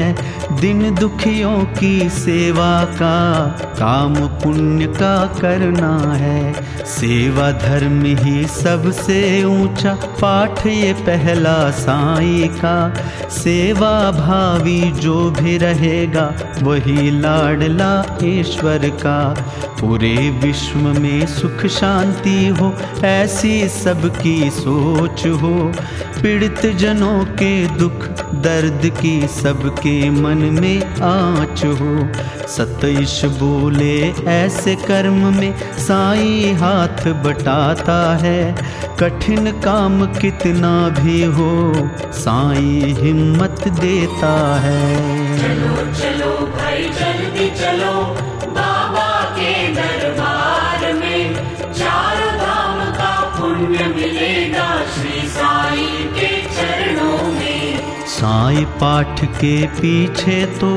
दिन 0.64 0.96
दुखियों 0.96 1.66
की 1.66 2.10
सेवा 2.10 2.84
का 2.86 3.48
काम 3.80 4.16
पुण्य 4.16 4.86
का 4.88 5.26
करना 5.42 6.14
है। 6.14 6.54
सेवा 6.86 7.52
धर्म 7.52 8.02
ही 8.06 8.46
सबसे 8.48 9.44
ऊँचा 9.44 9.94
पाठ 10.22 10.66
ये 10.68 10.94
पहला 10.94 11.72
साई 11.72 12.50
का। 12.56 12.94
सेवा 13.30 14.12
भावी 14.12 14.92
जो 14.92 15.30
भी 15.32 15.58
रहेगा 15.58 16.26
वही 16.62 17.12
लाडला 17.20 18.18
ईश्वर 18.24 18.90
का। 18.90 19.20
पूरे 19.82 20.16
विश्व 20.30 20.78
में 20.78 21.26
सुख 21.28 21.66
शांति 21.66 22.48
हो, 22.48 22.74
ऐसी 23.06 23.68
सबकी 23.70 24.50
सोच 24.50 25.28
हो। 25.28 25.72
पीड़ित 26.22 26.66
जनों 26.66 27.26
के 27.26 27.68
दुख 27.68 28.23
दर्द 28.44 28.98
की 29.02 29.28
सबके 29.28 30.10
मन 30.10 30.38
में 30.62 31.02
आँच 31.02 31.66
हो। 31.66 32.08
सतीश 32.48 33.26
बोले, 33.26 34.14
ऐसे 34.28 34.76
कर्म 34.76 35.38
में 35.38 35.54
साई 35.78 36.54
हाथ 36.54 37.08
बटाता 37.24 38.18
है। 38.18 38.56
कठिन 39.00 39.52
काम 39.52 40.06
कितना 40.06 40.90
भी 40.90 41.24
हो, 41.24 41.74
साई 42.14 42.96
हिम्मत 43.00 43.68
देता 43.68 44.60
है। 44.60 44.98
चलो 45.40 45.76
चलो 45.94 46.32
भाई, 46.48 46.84
जल्दी 46.84 47.50
चलो। 47.50 48.03
साई 58.34 58.64
पाठ 58.82 59.20
के 59.40 59.52
पीछे 59.80 60.36
तो 60.62 60.70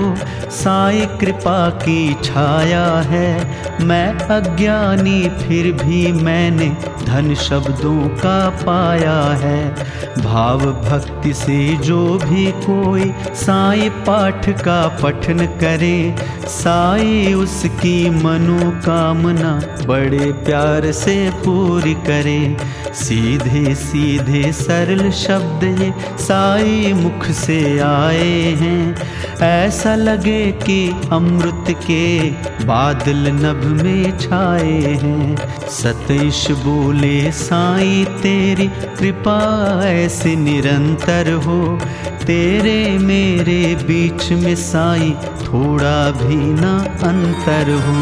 साई 0.50 1.06
कृपा 1.20 1.58
की 1.70 2.16
छाया 2.24 2.86
है। 3.06 3.84
मैं 3.84 4.08
अज्ञानी, 4.30 5.22
फिर 5.28 5.72
भी 5.72 6.12
मैंने 6.12 6.68
धन 7.06 7.34
शब्दों 7.34 8.08
का 8.18 8.38
पाया 8.62 9.20
है। 9.36 9.74
भाव 10.22 10.60
भक्ति 10.60 11.32
से 11.34 11.76
जो 11.76 12.02
भी 12.18 12.46
कोई 12.60 13.12
साई 13.34 13.88
पाठ 14.06 14.48
का 14.62 14.80
पठन 15.02 15.46
करे, 15.60 16.14
साई 16.46 17.32
उसकी 17.34 17.98
मनोकामना 18.10 19.52
बड़े 19.86 20.32
प्यार 20.32 20.90
से 20.92 21.16
पूरी 21.44 21.94
करे। 21.94 22.56
सीधे 22.94 23.74
सीधे 23.74 24.52
सरल 24.52 25.10
शब्द 25.10 25.64
ये 25.80 25.92
साई 26.18 26.92
मुख 26.92 27.26
से 27.36 27.78
आए 27.78 28.54
हैं। 28.60 28.94
ऐसा 29.40 29.94
लगे 29.94 30.35
कि 30.36 31.08
अमृत 31.12 31.64
के 31.70 32.30
बादल 32.64 33.16
नभ 33.16 33.82
में 33.82 34.18
छाए 34.18 34.98
हैं। 35.02 35.36
सतीश 35.68 36.50
बोले, 36.50 37.32
साई, 37.32 38.04
तेरी 38.04 38.66
कृपा 38.98 39.40
ऐसे 39.84 40.36
निरंतर 40.36 41.32
हो। 41.32 41.78
तेरे 42.26 42.98
मेरे 42.98 43.74
बीच 43.74 44.32
में 44.32 44.56
साई 44.56 45.10
थोड़ा 45.20 46.10
भी 46.10 46.36
ना 46.36 46.78
अंतर 47.08 47.70
हो। 47.70 48.00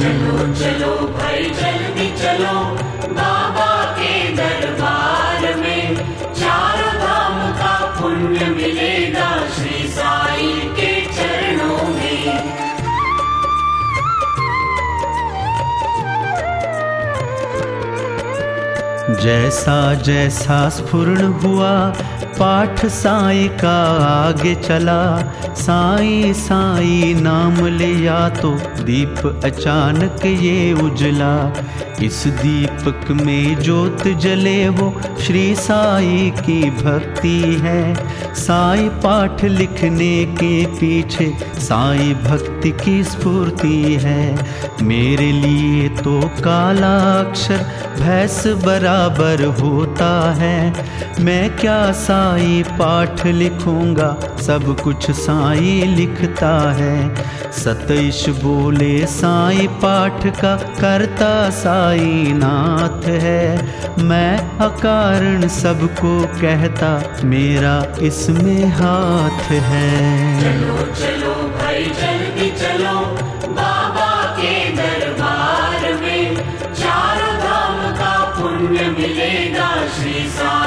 चलो 0.00 0.54
चलो, 0.54 0.94
भाई, 0.94 1.44
जल्दी 1.44 2.22
चलो। 2.22 2.76
बाबा 3.14 3.84
के 3.84 4.36
दरबार 4.36 5.56
में 5.56 5.96
चारों 6.34 6.94
धाम 6.94 7.52
का 7.52 8.00
पुण्य 8.00 8.54
जैसा 19.24 19.74
जैसा 20.06 20.56
स्फूर्ण 20.76 21.26
हुआ 21.42 21.72
पाठ 22.38 22.84
साई 22.86 23.48
का 23.60 23.76
आगे 24.04 24.54
चला। 24.54 25.02
साई 25.56 26.32
साई 26.34 27.14
नाम 27.14 27.66
लिया 27.68 28.28
तो 28.30 28.50
दीप 28.80 29.40
अचानक 29.44 30.24
ये 30.26 30.72
उजला। 30.82 31.34
इस 32.02 32.22
दीपक 32.38 33.10
में 33.16 33.60
जोत 33.60 34.06
जले 34.20 34.68
वो 34.68 34.88
श्री 35.20 35.54
साई 35.54 36.32
की 36.38 36.60
भक्ति 36.72 37.38
है। 37.62 38.34
साई 38.34 38.88
पाठ 39.04 39.44
लिखने 39.44 40.14
के 40.34 40.54
पीछे 40.74 41.32
साई 41.60 42.12
भक्ति 42.24 42.70
की 42.80 43.02
स्फूर्ति 43.04 43.98
है। 44.02 44.22
मेरे 44.82 45.30
लिए 45.32 45.88
तो 45.98 46.20
काला 46.40 46.94
अक्षर 47.20 47.64
भैंस 48.00 48.42
बराबर 48.64 49.44
होता 49.60 50.12
है। 50.34 50.58
मैं 51.20 51.50
क्या 51.56 51.80
साई 52.24 52.62
पाठ 52.68 53.26
लिखूँगा, 53.26 54.36
सब 54.42 54.80
कुछ 54.80 55.10
साई 55.10 55.82
लिखता 55.86 56.72
है। 56.72 56.94
सतीश 57.52 58.28
बोले, 58.28 59.06
साई 59.06 59.66
पाठ 59.66 60.26
का 60.40 60.56
करता 60.56 61.50
साई 61.50 62.32
नाथ 62.32 63.08
है। 63.08 63.44
मैं 64.02 64.58
अकारण 64.58 65.48
सबको 65.48 66.14
कहता, 66.40 66.92
मेरा 67.24 67.76
इसमें 68.02 68.64
हाथ 68.66 69.44
है। 69.50 69.92
चलो 70.40 70.76
चलो 70.94 71.34
भाई, 71.58 71.84
जल्दी 71.84 72.50
चलो। 72.50 72.98
बाबा 73.52 74.12
के 74.40 74.58
दरबार 74.72 75.92
में 75.94 76.36
चारों 76.74 77.34
धाम 77.36 77.92
का 77.92 78.14
पुण्य 78.40 78.88
मिलेगा। 78.98 79.70
श्री 79.96 80.28
साई 80.28 80.63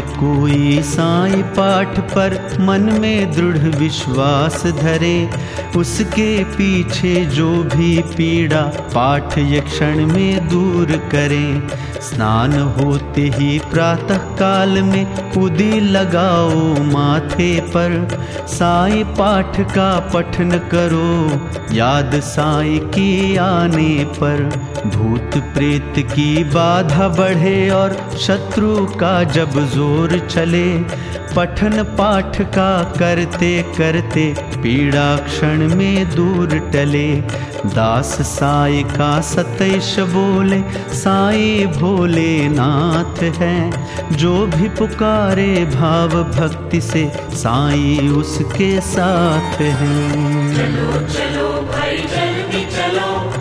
कोई 0.00 0.82
साई 0.82 1.42
पाठ 1.56 1.98
पर 2.00 2.56
मन 2.60 2.80
में 3.00 3.32
दृढ़ 3.32 3.58
विश्वास 3.76 4.66
धरे, 4.66 5.30
उसके 5.76 6.44
पीछे 6.44 7.24
जो 7.26 7.50
भी 7.64 7.98
पीड़ा 8.16 8.62
पाठ 8.94 9.38
ये 9.38 9.60
क्षण 9.60 10.06
में 10.06 10.48
दूर 10.48 10.86
करे। 10.86 11.68
स्नान 12.00 12.52
होते 12.52 13.22
ही 13.22 13.58
प्रातः 13.58 14.16
काल 14.16 14.82
में 14.82 15.27
उदी 15.36 15.80
लगाओ 15.80 16.84
माथे 16.84 17.60
पर। 17.68 17.92
साई 18.48 19.02
पाठ 19.18 19.60
का 19.68 19.88
पठन 20.14 20.50
करो, 20.68 21.10
याद 21.74 22.20
साई 22.24 22.78
की 22.88 23.36
आने 23.36 24.04
पर। 24.14 24.42
भूत 24.86 25.36
प्रेत 25.54 25.94
की 26.06 26.44
बाधा 26.44 27.08
बढ़े 27.08 27.58
और 27.70 27.96
शत्रु 28.18 28.74
का 28.94 29.22
जब 29.24 29.58
ज़ोर 29.66 30.18
चले। 30.28 30.68
पठन 31.36 31.82
पाठ 31.98 32.40
का 32.50 32.70
करते 32.98 33.50
करते 33.78 34.24
पीड़ा 34.62 35.16
क्षण 35.16 35.66
में 35.74 35.98
दूर 36.10 36.58
टले। 36.72 37.08
दास 37.66 38.10
साई 38.28 38.82
का 38.88 39.20
सतेश 39.20 39.94
बोले, 40.08 40.60
साई 40.96 41.66
भोले 41.78 42.48
नाथ 42.48 43.22
है। 43.38 43.56
जो 44.12 44.34
भी 44.46 44.68
पुकारे 44.68 45.17
भाव 45.18 46.08
भक्ति 46.08 46.80
से 46.80 47.12
साई 47.16 48.08
उसके 48.08 48.80
साथ 48.80 49.60
हैं। 49.60 50.54
चलो 50.54 51.06
चलो 51.08 51.48
भाई 51.62 51.96
जल्दी 51.96 52.64
चलो। 52.64 53.37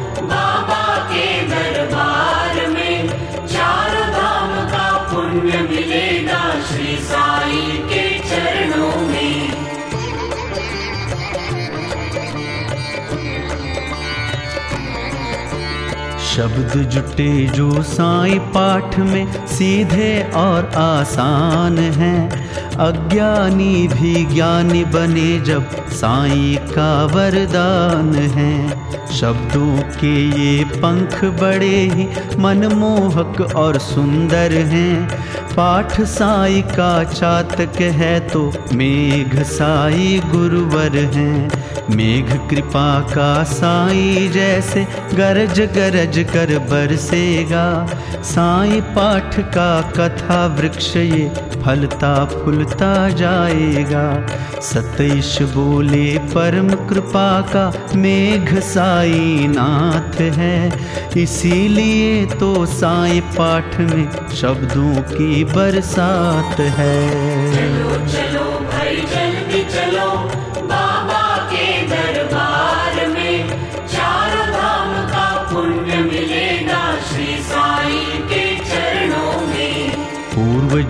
शब्द 16.37 16.73
जुटे 16.85 17.31
जो 17.47 17.83
साई 17.83 18.39
पाठ 18.55 18.97
में 18.99 19.45
सीधे 19.47 20.11
और 20.35 20.65
आसान 20.75 21.77
हैं। 21.77 22.29
अज्ञानी 22.77 23.87
भी 23.87 24.25
ज्ञानी 24.25 24.83
बने 24.85 25.39
जब 25.39 25.71
साई 25.91 26.57
का 26.69 26.91
वरदान 27.05 28.13
है। 28.35 28.69
शब्दों 29.15 29.77
के 29.95 30.13
ये 30.41 30.63
पंख 30.75 31.23
बड़े 31.41 31.75
ही 31.93 32.07
मनमोहक 32.39 33.41
और 33.55 33.77
सुंदर 33.79 34.53
हैं। 34.67 35.07
पाठ 35.55 36.01
साई 36.01 36.61
का 36.61 37.03
चातक 37.03 37.81
है 37.81 38.19
तो 38.29 38.51
मेघ 38.73 39.43
साई 39.43 40.21
गुरुवर 40.25 40.97
हैं। 41.15 41.56
मेघ 41.91 42.49
कृपा 42.49 42.99
का 42.99 43.43
साई 43.43 44.29
जैसे 44.33 44.87
गरज 45.13 45.59
गरज 45.59 46.25
कर 46.33 46.57
बरसेगा। 46.59 47.87
साई 48.23 48.81
पाठ 48.81 49.39
का 49.39 49.81
कथा 49.81 50.45
वृक्ष 50.47 50.95
ये 50.95 51.31
फलता 51.63 52.25
फूलता 52.25 53.09
जाएगा। 53.09 54.27
सतीश 54.61 55.41
बोले, 55.41 56.17
परम 56.17 56.69
कृपा 56.69 57.41
का 57.41 57.71
मेघ 57.95 58.59
साई 58.59 59.47
नाथ 59.49 60.21
है। 60.21 60.87
इसीलिए 61.17 62.25
तो 62.25 62.65
साई 62.65 63.19
पाठ 63.19 63.79
में 63.79 64.09
शब्दों 64.35 65.01
की 65.01 65.43
बरसात 65.43 66.59
है। 66.59 67.07
चलो 67.53 67.95
चलो, 68.07 68.45
भाई, 68.59 68.95
जल्दी 68.95 69.63
चलो। 69.63 70.46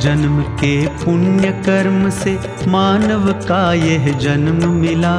जन्म 0.07 0.41
के 0.41 0.87
पुण्य 0.87 1.51
कर्म 1.51 2.09
से 2.09 2.39
मानव 2.67 3.31
का 3.31 3.73
यह 3.73 4.17
जन्म 4.17 4.69
मिला। 4.69 5.17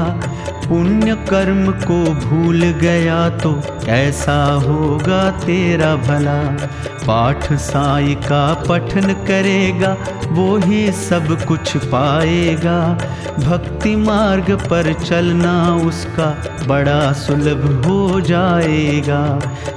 पुण्य 0.68 1.14
कर्म 1.14 1.70
को 1.72 2.14
भूल 2.14 2.62
गया 2.62 3.29
तो 3.29 3.53
कैसा 3.85 4.53
होगा 4.53 5.31
तेरा 5.31 5.94
भला? 5.96 6.40
पाठ 7.07 7.53
साई 7.53 8.14
का 8.14 8.55
पठन 8.68 9.12
करेगा, 9.12 9.96
वो 10.29 10.57
ही 10.57 10.92
सब 10.92 11.44
कुछ 11.44 11.77
पाएगा। 11.77 12.98
भक्ति 13.38 13.96
मार्ग 13.96 14.51
पर 14.70 14.92
चलना 14.92 15.74
उसका 15.74 16.44
बड़ा 16.66 17.12
सुलभ 17.12 17.85
हो 17.87 18.20
जाएगा। 18.20 19.22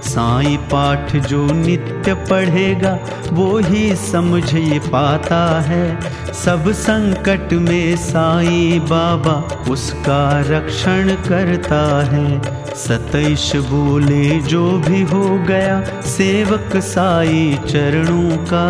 साई 0.03 0.57
पाठ 0.57 1.15
जो 1.15 1.45
नित्य 1.45 2.13
पढ़ेगा, 2.13 2.97
वो 3.33 3.57
ही 3.57 3.95
समझ 3.95 4.53
ये 4.53 4.79
पाता 5.01 5.61
है। 5.61 5.99
सब 6.33 6.71
संकट 6.71 7.53
में 7.53 7.95
साई 7.95 8.79
बाबा 8.83 9.33
उसका 9.69 10.39
रक्षण 10.39 11.15
करता 11.29 12.05
है। 12.05 12.41
सतीश 12.75 13.55
बोले, 13.55 14.39
जो 14.39 14.71
भी 14.71 15.01
हो 15.01 15.37
गया, 15.47 16.01
सेवक 16.01 16.77
साई 16.77 17.59
चरणों 17.67 18.37
का, 18.37 18.67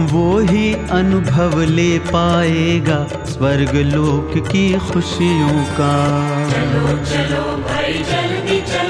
वो 0.00 0.38
ही 0.38 0.74
अनुभव 0.74 1.60
ले 1.60 1.98
पाएगा 1.98 3.06
स्वर्ग 3.24 3.74
लोक 3.74 4.48
की 4.48 4.78
खुशियों 4.78 5.64
का। 5.64 5.94
चलो 6.50 6.86
चलो 7.04 7.44
भाई, 7.68 7.92
जल्दी 7.92 8.60
चलो 8.60 8.83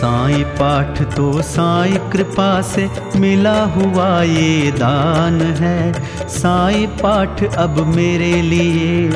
साई 0.00 0.44
पाठ 0.58 1.00
तो 1.16 1.42
साई 1.42 1.98
कृपा 2.12 2.50
से 2.62 2.88
मिला 3.16 3.58
हुआ 3.74 4.22
ये 4.22 4.70
दान 4.70 5.40
है। 5.40 5.92
साई 6.28 6.86
पाठ 7.02 7.42
अब 7.56 7.78
मेरे 7.86 8.32
लिए 8.42 9.08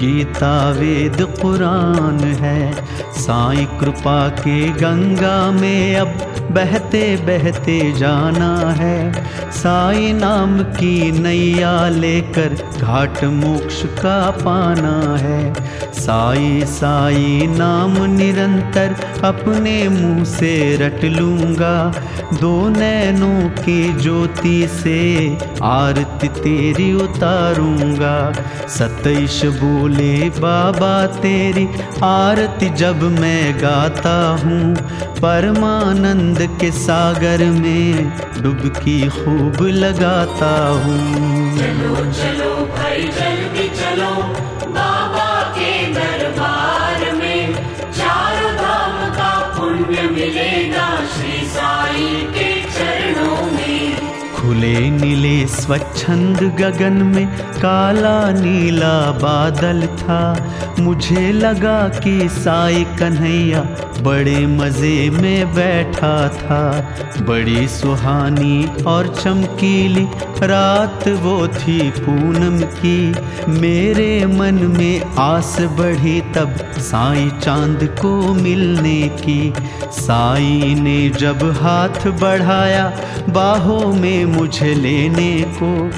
गीता 0.00 0.54
वेद 0.70 1.22
कुरान 1.40 2.18
है। 2.40 2.72
साई 3.18 3.66
कृपा 3.80 4.28
के 4.38 4.60
गंगा 4.72 5.50
में 5.50 5.96
अब 5.96 6.20
बहते 6.50 7.04
बहते 7.16 7.78
जाना 7.92 8.54
है। 8.70 9.12
साई 9.52 10.12
नाम 10.12 10.58
की 10.62 11.10
नैया 11.12 11.88
लेकर 11.88 12.56
घाट 12.80 13.24
मोक्ष 13.24 13.82
का 13.98 14.18
पाना 14.30 15.16
है। 15.16 15.52
साई 15.92 16.62
साई 16.66 17.46
नाम 17.50 18.02
निरंतर 18.12 18.94
अपने 19.24 19.88
मुँह 19.88 20.24
से 20.24 20.54
रट 20.76 21.04
लूँगा 21.52 22.38
दो 22.40 22.68
नैनों 22.68 23.48
की 23.58 23.92
ज्योति 23.92 24.68
से 24.72 25.00
आरती 25.62 26.28
तेरी 26.28 26.92
उतारूँगा। 26.94 28.16
सतीश 28.68 29.40
बोले, 29.44 30.30
बाबा, 30.40 30.94
तेरी 31.20 31.68
आरती 32.02 32.68
जब 32.74 33.02
मैं 33.20 33.54
गाता 33.62 34.16
हूँ, 34.44 34.74
परमानंद 35.20 36.38
के 36.60 36.70
सागर 36.72 37.44
में 37.60 38.12
डुबकी 38.42 39.00
खूब 39.08 39.66
लगाता 39.66 40.52
हूँ। 40.84 40.98
चलो 41.58 41.94
चलो 42.12 42.54
भाई, 42.66 43.02
जल्दी 43.02 43.68
खुले 54.72 54.90
नीले 54.90 55.46
स्वच्छंद 55.46 56.38
गगन 56.60 56.92
में 57.06 57.26
काला 57.56 58.18
नीला 58.30 58.94
बादल 59.12 59.86
था। 59.96 60.20
मुझे 60.78 61.32
लगा 61.32 61.78
कि 61.98 62.28
साई 62.32 62.84
कन्हैया 62.98 63.60
बड़े 64.02 64.46
मज़े 64.46 65.10
में 65.10 65.54
बैठा 65.54 66.16
था। 66.36 66.62
बड़ी 67.20 67.66
सुहानी 67.68 68.84
और 68.86 69.08
चमकीली 69.20 70.06
रात 70.42 71.08
वो 71.22 71.36
थी 71.48 71.78
पूनम 71.98 72.58
की। 72.80 72.98
मेरे 73.60 74.26
मन 74.26 74.54
में 74.78 75.14
आस 75.18 75.56
बढ़ी 75.78 76.20
तब 76.34 76.56
साई 76.82 77.30
चाँद 77.42 77.84
को 78.00 78.12
मिलने 78.34 79.00
की। 79.22 79.52
साई 80.00 80.74
ने 80.78 80.98
जब 81.18 81.44
हाथ 81.60 82.06
बढ़ाया, 82.20 82.90
बाहों 83.28 83.92
में 83.92 84.24
मुझे 84.24 84.61
लेने 84.62 85.44
को 85.62 85.90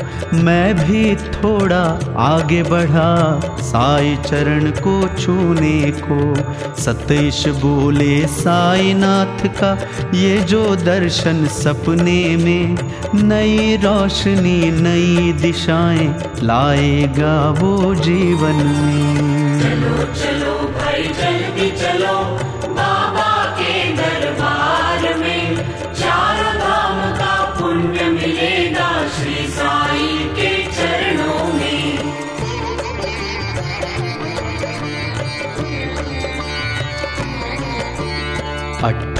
मैं 0.43 0.75
भी 0.75 1.17
थोड़ा 1.17 2.15
आगे 2.17 2.63
बढ़ा। 2.63 3.41
साई 3.61 4.17
चरण 4.17 4.71
को 4.71 5.09
छूने 5.19 5.93
को, 5.97 6.35
सतीश 6.83 7.49
बोले 7.49 8.27
साई 8.27 8.95
नाथ 8.95 9.47
का 9.47 9.73
ये 10.15 10.39
जो 10.39 10.77
दर्शन 10.77 11.47
सपने 11.47 12.37
में, 12.37 12.77
नई 13.15 13.77
रोशनी, 13.77 14.71
नई 14.71 15.33
दिशाएँ 15.33 16.15
लाएगा 16.43 17.51
वो 17.51 17.95
जीवन 17.95 18.55
में। 18.55 19.61
चलो 19.61 20.05
चलो। 20.05 20.64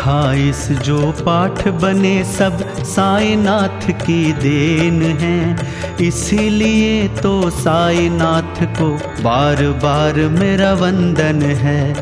अट्ठाईस 0.05 0.67
जो 0.85 1.11
पाठ 1.19 1.69
बने 1.83 2.25
सब 2.25 2.59
साईनाथ 2.85 3.87
की 4.01 4.33
देन 4.33 5.01
है। 5.21 5.57
इसीलिए 6.01 7.09
तो 7.09 7.51
साईनाथ 7.51 8.63
को 8.77 8.89
बार 9.23 9.63
बार 9.85 10.21
मेरा 10.31 10.73
वंदन 10.75 11.41
है। 11.63 11.93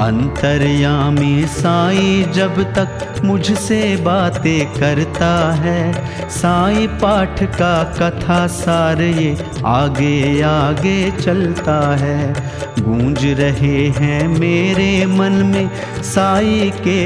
अंतर्यामी 0.00 1.44
साई 1.46 2.24
जब 2.34 2.62
तक 2.74 3.22
मुझसे 3.24 3.80
बातें 3.96 4.66
करता 4.72 5.30
है। 5.54 5.92
साई 6.30 6.86
पाठ 7.02 7.42
का 7.52 7.72
कथा 7.92 8.46
सार 8.46 9.02
ये 9.02 9.36
आगे 9.66 10.42
आगे 10.42 11.10
चलता 11.20 11.78
है। 11.96 12.18
गूंज 12.80 13.24
रहे 13.40 13.86
हैं 13.96 14.26
मेरे 14.28 15.06
मन 15.06 15.32
में 15.46 15.70
साई 16.02 16.70
के 16.76 16.98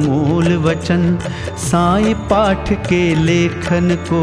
अनमोल 0.00 0.56
वचन, 0.56 1.18
साई 1.58 2.14
पाठ 2.14 2.72
के 2.72 3.14
लेखन 3.14 3.98
को। 4.12 4.22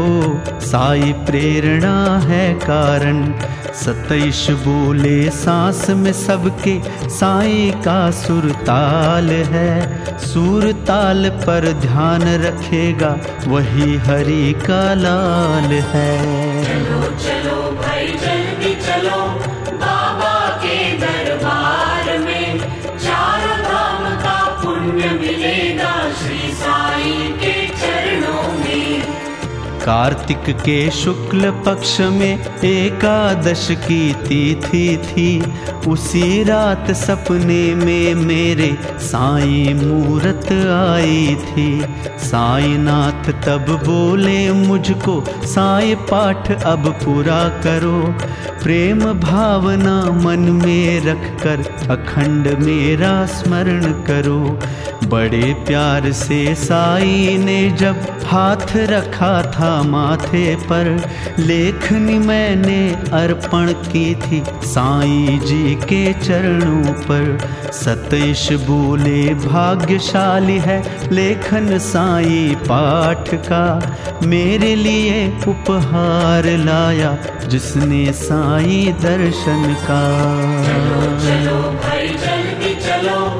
साई 0.60 1.12
प्रेरणा 1.12 2.18
है 2.18 2.54
कारण, 2.54 3.32
सतीश 3.74 4.50
बोले, 4.50 5.30
सांस 5.30 5.90
में 5.90 6.12
सबके 6.12 6.80
साई 7.08 7.72
का 7.76 8.10
सुरताल 8.10 9.30
है। 9.30 10.04
सुरताल 10.18 11.28
पर 11.28 11.72
ध्यान 11.72 12.22
रखेगा, 12.22 13.16
वही 13.46 13.96
हरि 13.96 14.54
का 14.66 14.94
लाल 14.94 15.72
है। 15.94 16.18
चलो 16.64 17.02
चलो 17.02 17.60
भाई। 17.82 17.97
कार्तिक 29.88 30.56
के 30.56 30.90
शुक्ल 30.90 31.50
पक्ष 31.50 32.00
में 32.00 32.44
एकादश 32.64 33.68
की 33.70 34.12
तिथि 34.12 34.96
थी। 35.04 35.52
उसी 35.88 36.42
रात 36.42 36.90
सपने 36.90 37.74
में 37.74 38.14
मेरे 38.14 38.78
साई 38.86 39.74
मूरत 39.74 40.52
आई 40.92 41.34
थी। 41.34 41.84
साईनाथ 42.18 43.32
तब 43.32 43.66
बोले, 43.68 44.52
मुझको 44.52 45.24
साई 45.28 45.94
पाठ 45.94 46.50
अब 46.62 46.88
पूरा 47.04 47.48
करो। 47.48 48.14
प्रेम 48.62 49.00
भावना 49.00 50.02
मन 50.04 50.38
में 50.38 51.00
रख 51.00 51.42
कर 51.42 51.86
अखंड 51.90 52.48
मेरा 52.48 53.26
स्मरण 53.26 53.92
करो। 53.92 54.58
बड़े 55.08 55.54
प्यार 55.54 56.12
से 56.12 56.54
साई 56.54 57.38
ने 57.38 57.70
जब 57.70 57.96
हाथ 58.26 58.76
रखा 58.76 59.42
था 59.42 59.77
माथे 59.82 60.56
पर 60.56 61.08
लेखनी 61.38 62.18
मैंने 62.18 62.88
अर्पण 63.12 63.72
की 63.72 64.14
थी। 64.14 64.42
साई 64.64 65.40
जी 65.44 65.74
के 65.74 66.12
चरणों 66.12 66.92
पर 66.92 67.38
सतीश 67.72 68.52
बोले, 68.52 69.34
भाग्यशाली 69.34 70.58
है 70.58 70.82
लेखन 71.12 71.78
साई 71.78 72.56
पाठ 72.62 73.34
का। 73.34 73.96
मेरे 74.22 74.74
लिए 74.76 75.28
उपहार 75.48 76.44
लाया 76.44 77.16
जिसने 77.48 78.12
साई 78.12 78.94
दर्शन 79.00 79.76
का। 79.80 80.02
चलो 80.64 81.18
चलो 81.18 81.60
भाई, 81.60 82.08
जल्दी 82.08 82.74
चलो। 82.74 83.37